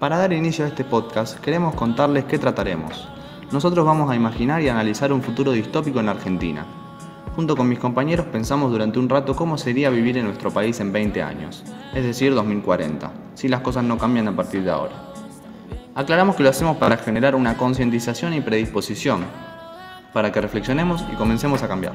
Para 0.00 0.16
dar 0.16 0.32
inicio 0.32 0.64
a 0.64 0.68
este 0.68 0.82
podcast, 0.82 1.38
queremos 1.40 1.74
contarles 1.74 2.24
qué 2.24 2.38
trataremos. 2.38 3.06
Nosotros 3.52 3.84
vamos 3.84 4.10
a 4.10 4.16
imaginar 4.16 4.62
y 4.62 4.68
analizar 4.70 5.12
un 5.12 5.20
futuro 5.20 5.52
distópico 5.52 6.00
en 6.00 6.08
Argentina. 6.08 6.64
Junto 7.36 7.54
con 7.54 7.68
mis 7.68 7.78
compañeros 7.78 8.24
pensamos 8.24 8.72
durante 8.72 8.98
un 8.98 9.10
rato 9.10 9.36
cómo 9.36 9.58
sería 9.58 9.90
vivir 9.90 10.16
en 10.16 10.24
nuestro 10.24 10.50
país 10.50 10.80
en 10.80 10.90
20 10.90 11.22
años, 11.22 11.64
es 11.94 12.02
decir, 12.02 12.34
2040, 12.34 13.12
si 13.34 13.48
las 13.48 13.60
cosas 13.60 13.84
no 13.84 13.98
cambian 13.98 14.28
a 14.28 14.34
partir 14.34 14.64
de 14.64 14.70
ahora. 14.70 14.94
Aclaramos 15.94 16.34
que 16.34 16.44
lo 16.44 16.48
hacemos 16.48 16.78
para 16.78 16.96
generar 16.96 17.34
una 17.34 17.58
concientización 17.58 18.32
y 18.32 18.40
predisposición, 18.40 19.26
para 20.14 20.32
que 20.32 20.40
reflexionemos 20.40 21.04
y 21.12 21.16
comencemos 21.16 21.62
a 21.62 21.68
cambiar. 21.68 21.92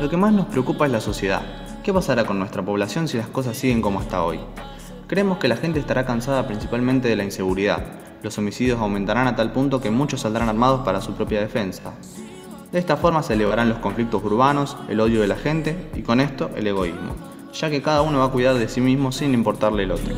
Lo 0.00 0.08
que 0.08 0.16
más 0.16 0.32
nos 0.32 0.46
preocupa 0.46 0.86
es 0.86 0.92
la 0.92 1.00
sociedad. 1.00 1.42
¿Qué 1.82 1.92
pasará 1.92 2.24
con 2.24 2.38
nuestra 2.38 2.64
población 2.64 3.08
si 3.08 3.16
las 3.16 3.26
cosas 3.26 3.56
siguen 3.56 3.82
como 3.82 3.98
hasta 3.98 4.22
hoy? 4.22 4.38
Creemos 5.08 5.38
que 5.38 5.48
la 5.48 5.56
gente 5.56 5.80
estará 5.80 6.06
cansada 6.06 6.46
principalmente 6.46 7.08
de 7.08 7.16
la 7.16 7.24
inseguridad. 7.24 7.84
Los 8.22 8.38
homicidios 8.38 8.78
aumentarán 8.78 9.26
a 9.26 9.34
tal 9.34 9.50
punto 9.50 9.80
que 9.80 9.90
muchos 9.90 10.20
saldrán 10.20 10.48
armados 10.48 10.82
para 10.84 11.00
su 11.00 11.14
propia 11.14 11.40
defensa. 11.40 11.94
De 12.70 12.78
esta 12.78 12.96
forma 12.96 13.24
se 13.24 13.32
elevarán 13.32 13.70
los 13.70 13.78
conflictos 13.78 14.22
urbanos, 14.22 14.76
el 14.88 15.00
odio 15.00 15.20
de 15.20 15.26
la 15.26 15.36
gente 15.36 15.90
y 15.96 16.02
con 16.02 16.20
esto 16.20 16.50
el 16.54 16.68
egoísmo, 16.68 17.16
ya 17.52 17.68
que 17.68 17.82
cada 17.82 18.02
uno 18.02 18.20
va 18.20 18.26
a 18.26 18.30
cuidar 18.30 18.54
de 18.54 18.68
sí 18.68 18.80
mismo 18.80 19.10
sin 19.10 19.34
importarle 19.34 19.82
el 19.82 19.90
otro. 19.90 20.14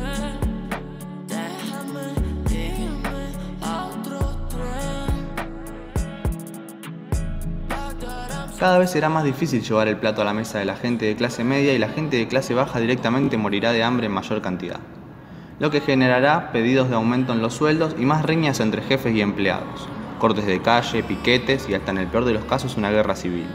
Cada 8.61 8.77
vez 8.77 8.91
será 8.91 9.09
más 9.09 9.23
difícil 9.23 9.63
llevar 9.63 9.87
el 9.87 9.97
plato 9.97 10.21
a 10.21 10.23
la 10.23 10.35
mesa 10.35 10.59
de 10.59 10.65
la 10.65 10.75
gente 10.75 11.07
de 11.07 11.15
clase 11.15 11.43
media 11.43 11.73
y 11.73 11.79
la 11.79 11.89
gente 11.89 12.17
de 12.17 12.27
clase 12.27 12.53
baja 12.53 12.79
directamente 12.79 13.35
morirá 13.35 13.71
de 13.71 13.81
hambre 13.81 14.05
en 14.05 14.11
mayor 14.11 14.39
cantidad, 14.43 14.79
lo 15.57 15.71
que 15.71 15.81
generará 15.81 16.51
pedidos 16.51 16.87
de 16.87 16.93
aumento 16.93 17.33
en 17.33 17.41
los 17.41 17.55
sueldos 17.55 17.95
y 17.97 18.05
más 18.05 18.23
riñas 18.23 18.59
entre 18.59 18.83
jefes 18.83 19.15
y 19.15 19.21
empleados, 19.21 19.89
cortes 20.19 20.45
de 20.45 20.61
calle, 20.61 21.01
piquetes 21.01 21.67
y 21.69 21.73
hasta 21.73 21.89
en 21.89 21.97
el 21.97 22.05
peor 22.05 22.23
de 22.23 22.33
los 22.33 22.45
casos 22.45 22.77
una 22.77 22.91
guerra 22.91 23.15
civil. 23.15 23.47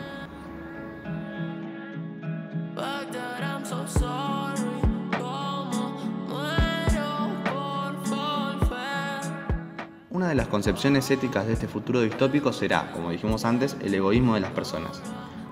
Una 10.17 10.28
de 10.28 10.34
las 10.34 10.48
concepciones 10.48 11.11
éticas 11.11 11.47
de 11.47 11.53
este 11.53 11.69
futuro 11.69 12.00
distópico 12.00 12.50
será, 12.50 12.91
como 12.92 13.11
dijimos 13.11 13.45
antes, 13.45 13.77
el 13.83 13.92
egoísmo 13.92 14.33
de 14.33 14.41
las 14.41 14.50
personas. 14.50 15.03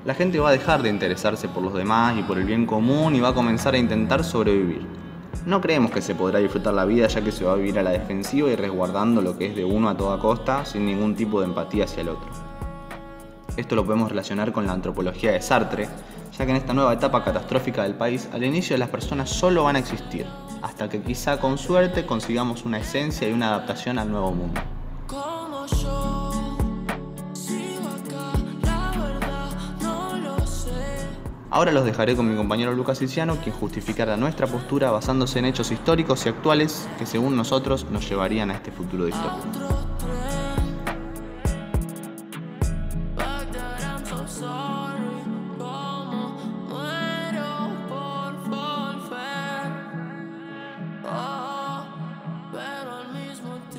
La 0.06 0.14
gente 0.14 0.40
va 0.40 0.48
a 0.48 0.52
dejar 0.52 0.82
de 0.82 0.88
interesarse 0.88 1.48
por 1.48 1.62
los 1.62 1.74
demás 1.74 2.16
y 2.18 2.22
por 2.22 2.38
el 2.38 2.46
bien 2.46 2.64
común 2.64 3.14
y 3.14 3.20
va 3.20 3.28
a 3.28 3.34
comenzar 3.34 3.74
a 3.74 3.76
intentar 3.76 4.24
sobrevivir. 4.24 4.86
No 5.44 5.60
creemos 5.60 5.90
que 5.90 6.00
se 6.00 6.14
podrá 6.14 6.38
disfrutar 6.38 6.72
la 6.72 6.86
vida 6.86 7.08
ya 7.08 7.22
que 7.22 7.30
se 7.30 7.44
va 7.44 7.52
a 7.52 7.56
vivir 7.56 7.78
a 7.78 7.82
la 7.82 7.90
defensiva 7.90 8.48
y 8.48 8.56
resguardando 8.56 9.20
lo 9.20 9.36
que 9.36 9.48
es 9.48 9.54
de 9.54 9.66
uno 9.66 9.90
a 9.90 9.98
toda 9.98 10.18
costa 10.18 10.64
sin 10.64 10.86
ningún 10.86 11.14
tipo 11.14 11.40
de 11.40 11.46
empatía 11.48 11.84
hacia 11.84 12.00
el 12.00 12.08
otro. 12.08 12.30
Esto 13.58 13.76
lo 13.76 13.84
podemos 13.84 14.08
relacionar 14.08 14.50
con 14.52 14.66
la 14.66 14.72
antropología 14.72 15.32
de 15.32 15.42
Sartre, 15.42 15.90
ya 16.38 16.44
que 16.44 16.50
en 16.50 16.56
esta 16.56 16.74
nueva 16.74 16.92
etapa 16.92 17.22
catastrófica 17.22 17.82
del 17.84 17.94
país, 17.94 18.28
al 18.32 18.44
inicio 18.44 18.76
las 18.76 18.88
personas 18.88 19.30
solo 19.30 19.64
van 19.64 19.76
a 19.76 19.78
existir, 19.78 20.26
hasta 20.62 20.88
que 20.88 21.00
quizá 21.02 21.38
con 21.38 21.58
suerte 21.58 22.06
consigamos 22.06 22.64
una 22.64 22.78
esencia 22.78 23.28
y 23.28 23.32
una 23.32 23.48
adaptación 23.48 23.98
al 23.98 24.10
nuevo 24.10 24.32
mundo. 24.32 24.60
Ahora 31.54 31.70
los 31.70 31.84
dejaré 31.84 32.16
con 32.16 32.28
mi 32.28 32.36
compañero 32.36 32.72
Lucas 32.72 32.98
Siciano, 32.98 33.36
quien 33.36 33.54
justificará 33.54 34.16
nuestra 34.16 34.48
postura 34.48 34.90
basándose 34.90 35.38
en 35.38 35.44
hechos 35.44 35.70
históricos 35.70 36.26
y 36.26 36.30
actuales 36.30 36.88
que 36.98 37.06
según 37.06 37.36
nosotros 37.36 37.86
nos 37.92 38.08
llevarían 38.08 38.50
a 38.50 38.54
este 38.54 38.72
futuro 38.72 39.04
distópico. 39.04 39.73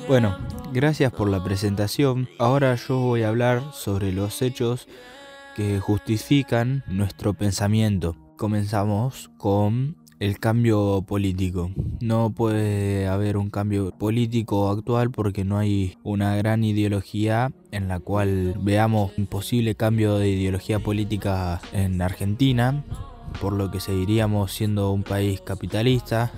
Bueno, 0.08 0.36
gracias 0.72 1.12
por 1.12 1.28
la 1.28 1.42
presentación. 1.42 2.28
Ahora 2.38 2.76
yo 2.76 3.00
voy 3.00 3.24
a 3.24 3.28
hablar 3.28 3.72
sobre 3.72 4.12
los 4.12 4.40
hechos 4.40 4.86
que 5.56 5.80
justifican 5.80 6.84
nuestro 6.86 7.34
pensamiento. 7.34 8.14
Comenzamos 8.36 9.32
con 9.36 9.96
el 10.20 10.38
cambio 10.38 11.02
político. 11.02 11.72
No 12.00 12.30
puede 12.30 13.08
haber 13.08 13.36
un 13.36 13.50
cambio 13.50 13.90
político 13.90 14.70
actual 14.70 15.10
porque 15.10 15.44
no 15.44 15.58
hay 15.58 15.98
una 16.04 16.36
gran 16.36 16.62
ideología 16.62 17.50
en 17.72 17.88
la 17.88 17.98
cual 17.98 18.54
veamos 18.60 19.10
un 19.18 19.26
posible 19.26 19.74
cambio 19.74 20.18
de 20.18 20.28
ideología 20.28 20.78
política 20.78 21.60
en 21.72 22.00
Argentina, 22.00 22.84
por 23.40 23.54
lo 23.54 23.72
que 23.72 23.80
seguiríamos 23.80 24.52
siendo 24.52 24.92
un 24.92 25.02
país 25.02 25.40
capitalista. 25.40 26.30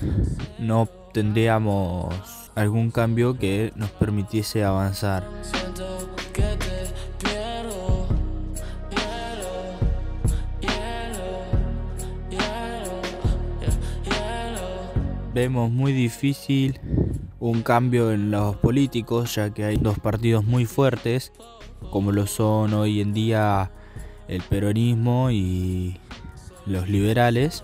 No 0.59 0.89
tendríamos 1.12 2.15
algún 2.58 2.91
cambio 2.91 3.38
que 3.38 3.72
nos 3.76 3.91
permitiese 3.91 4.64
avanzar. 4.64 5.24
Vemos 15.32 15.70
muy 15.70 15.92
difícil 15.92 16.80
un 17.38 17.62
cambio 17.62 18.10
en 18.10 18.32
los 18.32 18.56
políticos, 18.56 19.36
ya 19.36 19.50
que 19.50 19.64
hay 19.64 19.76
dos 19.76 20.00
partidos 20.00 20.44
muy 20.44 20.66
fuertes, 20.66 21.32
como 21.92 22.10
lo 22.10 22.26
son 22.26 22.75
hoy 22.75 23.00
en 23.00 23.12
día 23.12 23.70
el 24.26 24.42
peronismo 24.42 25.30
y 25.30 26.00
los 26.66 26.88
liberales 26.88 27.62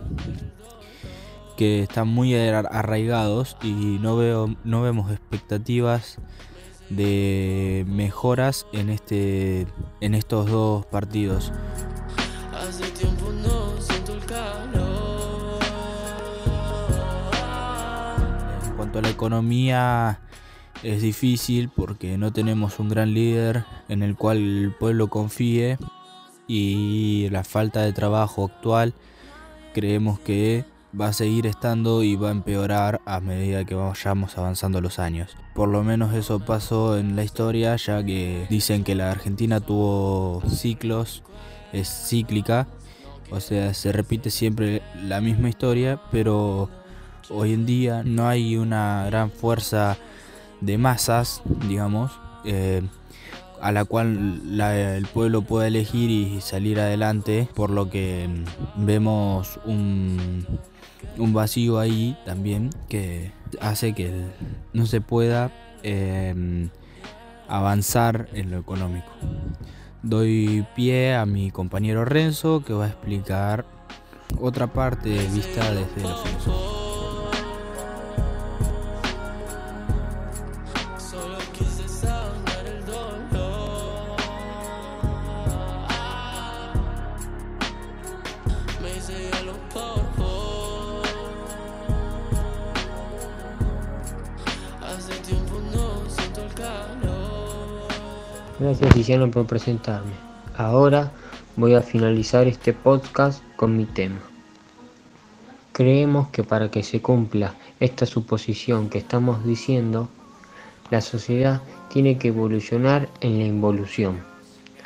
que 1.57 1.83
están 1.83 2.09
muy 2.09 2.35
arraigados 2.35 3.57
y 3.63 3.73
no 4.01 4.17
veo 4.17 4.55
no 4.65 4.83
vemos 4.83 5.11
expectativas 5.11 6.19
de 6.91 7.85
mejoras 7.89 8.67
en 8.73 8.91
este 8.91 9.67
en 10.01 10.15
estos 10.15 10.51
dos 10.51 10.87
partidos. 10.87 11.53
En 18.67 18.77
cuanto 18.77 18.99
a 18.99 19.03
la 19.03 19.11
economía 19.11 20.21
es 20.83 21.03
difícil 21.03 21.71
porque 21.75 22.19
no 22.19 22.33
tenemos 22.33 22.79
un 22.79 22.89
gran 22.89 23.15
líder 23.15 23.65
en 23.89 24.03
el 24.03 24.17
cual 24.17 24.39
el 24.39 24.73
pueblo 24.79 25.09
confíe 25.09 25.79
y 26.47 27.29
la 27.31 27.43
falta 27.45 27.81
de 27.83 27.93
trabajo 27.93 28.45
actual 28.45 28.93
creemos 29.73 30.21
que 30.21 30.65
va 30.99 31.09
a 31.09 31.13
seguir 31.13 31.47
estando 31.47 32.03
y 32.03 32.17
va 32.17 32.29
a 32.29 32.33
empeorar 32.33 33.01
a 33.05 33.21
medida 33.21 33.65
que 33.65 33.75
vayamos 33.75 34.39
avanzando 34.39 34.81
los 34.81 34.99
años. 34.99 35.37
Por 35.55 35.69
lo 35.69 35.83
menos 35.83 36.15
eso 36.15 36.41
pasó 36.41 36.99
en 36.99 37.17
la 37.17 37.25
historia, 37.25 37.77
ya 37.77 38.05
que 38.05 38.47
dicen 38.49 38.85
que 38.85 38.95
la 38.95 39.11
Argentina 39.11 39.61
tuvo 39.61 40.43
ciclos, 40.49 41.23
es 41.73 41.89
cíclica, 42.09 42.67
o 43.31 43.41
sea, 43.41 43.75
se 43.75 43.93
repite 43.93 44.31
siempre 44.31 44.83
la 45.03 45.21
misma 45.21 45.49
historia, 45.49 46.01
pero 46.11 46.69
hoy 47.31 47.53
en 47.53 47.67
día 47.67 48.03
no 48.05 48.29
hay 48.29 48.57
una 48.57 49.07
gran 49.07 49.31
fuerza 49.31 49.97
de 50.61 50.79
masas, 50.79 51.43
digamos, 51.69 52.13
eh, 52.45 52.83
a 53.61 53.73
la 53.73 53.85
cual 53.85 54.43
el 54.61 55.07
pueblo 55.07 55.43
pueda 55.43 55.67
elegir 55.67 56.11
y 56.11 56.41
salir 56.41 56.79
adelante, 56.79 57.49
por 57.55 57.71
lo 57.71 57.89
que 57.89 58.29
vemos 58.77 59.59
un 59.65 60.47
un 61.19 61.33
vacío 61.33 61.79
ahí 61.79 62.17
también 62.25 62.71
que 62.89 63.33
hace 63.61 63.95
que 63.95 64.13
no 64.73 64.87
se 64.87 65.01
pueda 65.01 65.51
em, 65.83 66.71
avanzar 67.49 68.29
en 68.33 68.51
lo 68.51 68.59
económico. 68.59 69.11
Doy 70.03 70.67
pie 70.75 71.15
a 71.15 71.25
mi 71.27 71.51
compañero 71.51 72.05
Renzo 72.05 72.63
que 72.65 72.73
va 72.73 72.85
a 72.85 72.89
explicar 72.89 73.65
otra 74.41 74.67
parte 74.67 75.09
de 75.09 75.27
vista 75.29 75.71
desde 75.73 76.03
la. 76.03 76.74
Gracias 98.61 98.95
Tiziano 98.95 99.29
por 99.33 99.47
presentarme. 99.47 100.13
Ahora 100.57 101.11
voy 101.57 101.75
a 101.75 101.83
finalizar 101.83 102.47
este 102.47 102.73
podcast 102.73 103.43
con 103.57 103.77
mi 103.77 103.85
tema. 103.85 104.21
Creemos 105.73 106.29
que 106.29 106.45
para 106.45 106.71
que 106.71 106.85
se 106.85 107.03
cumpla 107.03 107.55
esta 107.81 108.07
suposición 108.07 108.91
que 108.91 108.99
estamos 108.99 109.45
diciendo, 109.45 110.09
la 110.91 111.01
sociedad 111.01 111.63
tiene 111.89 112.17
que 112.17 112.29
evolucionar 112.29 113.09
en 113.21 113.41
la 113.41 113.45
involución, 113.45 114.21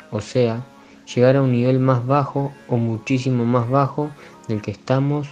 o 0.09 0.19
sea, 0.19 0.65
llegar 1.13 1.35
a 1.35 1.43
un 1.43 1.51
nivel 1.51 1.77
más 1.77 2.07
bajo 2.07 2.51
o 2.67 2.77
muchísimo 2.77 3.45
más 3.45 3.69
bajo 3.69 4.09
del 4.47 4.63
que 4.63 4.71
estamos 4.71 5.27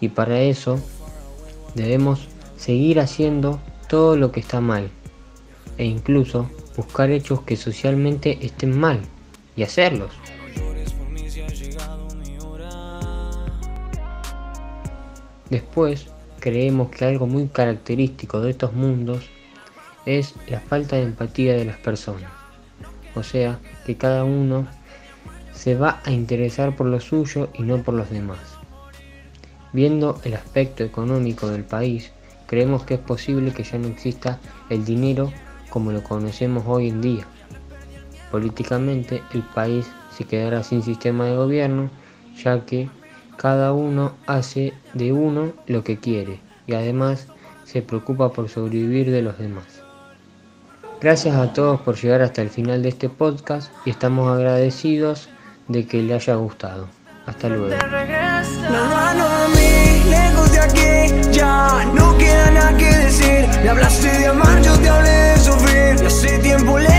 y 0.00 0.08
para 0.08 0.40
eso 0.40 0.80
debemos 1.74 2.28
seguir 2.56 2.98
haciendo 2.98 3.60
todo 3.90 4.16
lo 4.16 4.32
que 4.32 4.40
está 4.40 4.62
mal 4.62 4.88
e 5.76 5.84
incluso 5.84 6.48
buscar 6.76 7.10
hechos 7.10 7.42
que 7.42 7.56
socialmente 7.56 8.38
estén 8.44 8.78
mal 8.78 9.00
y 9.56 9.62
hacerlos. 9.62 10.10
Después, 15.50 16.06
creemos 16.40 16.90
que 16.90 17.04
algo 17.04 17.26
muy 17.26 17.48
característico 17.48 18.40
de 18.40 18.50
estos 18.50 18.72
mundos 18.72 19.24
es 20.06 20.34
la 20.48 20.60
falta 20.60 20.96
de 20.96 21.02
empatía 21.02 21.54
de 21.54 21.64
las 21.64 21.78
personas. 21.78 22.30
O 23.14 23.22
sea, 23.22 23.60
que 23.86 23.96
cada 23.96 24.24
uno 24.24 24.66
se 25.52 25.74
va 25.74 26.00
a 26.04 26.10
interesar 26.10 26.76
por 26.76 26.86
lo 26.86 27.00
suyo 27.00 27.48
y 27.54 27.62
no 27.62 27.82
por 27.82 27.94
los 27.94 28.10
demás. 28.10 28.40
Viendo 29.72 30.20
el 30.24 30.34
aspecto 30.34 30.84
económico 30.84 31.48
del 31.48 31.64
país, 31.64 32.12
creemos 32.46 32.84
que 32.84 32.94
es 32.94 33.00
posible 33.00 33.52
que 33.52 33.62
ya 33.62 33.78
no 33.78 33.88
exista 33.88 34.40
el 34.70 34.84
dinero 34.84 35.32
como 35.74 35.90
lo 35.90 36.04
conocemos 36.04 36.62
hoy 36.68 36.88
en 36.88 37.00
día. 37.00 37.24
Políticamente 38.30 39.24
el 39.34 39.42
país 39.42 39.84
se 40.16 40.22
quedará 40.22 40.62
sin 40.62 40.84
sistema 40.84 41.24
de 41.24 41.34
gobierno, 41.34 41.90
ya 42.36 42.64
que 42.64 42.88
cada 43.36 43.72
uno 43.72 44.12
hace 44.28 44.72
de 44.92 45.12
uno 45.12 45.52
lo 45.66 45.82
que 45.82 45.98
quiere 45.98 46.38
y 46.68 46.74
además 46.74 47.26
se 47.64 47.82
preocupa 47.82 48.32
por 48.32 48.48
sobrevivir 48.48 49.10
de 49.10 49.22
los 49.22 49.36
demás. 49.36 49.64
Gracias 51.00 51.34
a 51.34 51.52
todos 51.52 51.80
por 51.80 51.96
llegar 51.96 52.22
hasta 52.22 52.40
el 52.40 52.50
final 52.50 52.84
de 52.84 52.90
este 52.90 53.08
podcast 53.08 53.72
y 53.84 53.90
estamos 53.90 54.30
agradecidos 54.30 55.28
de 55.66 55.88
que 55.88 56.02
le 56.02 56.14
haya 56.14 56.36
gustado. 56.36 56.86
Hasta 57.26 57.48
luego. 57.48 57.74
ya 61.32 61.84
no 61.92 62.16
queda 62.16 62.50
nada 62.52 62.76
que 62.76 62.84
decir. 62.84 63.48
Me 63.64 63.70
hablaste 63.70 64.18
de 64.18 64.26
amar, 64.26 64.62
yo 64.62 64.78
te 64.78 64.88
hablé 64.88 65.10
de 65.10 65.18
sufrir. 65.18 65.33
Hace 66.06 66.38
tiempo 66.38 66.78
le 66.78 66.93